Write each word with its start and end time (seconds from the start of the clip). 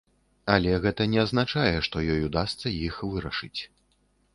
Але 0.53 0.71
гэта 0.85 1.07
не 1.11 1.19
азначае, 1.25 1.75
што 1.91 1.95
ёй 2.17 2.21
удасца 2.31 2.67
іх 2.87 3.03
вырашыць. 3.15 3.57